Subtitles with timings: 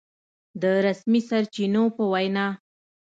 [0.61, 2.47] د رسمي سرچينو په وينا